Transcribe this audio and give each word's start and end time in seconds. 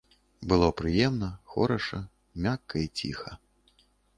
Было 0.53 0.69
прыемна, 0.79 1.29
хораша, 1.53 1.99
мякка 2.47 2.75
і 2.85 2.89
ціха. 3.03 3.31